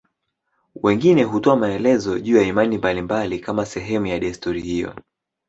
Wengine 0.75 1.23
hutoa 1.23 1.55
maelezo 1.55 2.19
juu 2.19 2.37
ya 2.37 2.43
imani 2.43 2.77
mbalimbali 2.77 3.39
kama 3.39 3.65
sababu 3.65 4.05
ya 4.07 4.19
desturi 4.19 4.61
hiyo. 4.61 4.93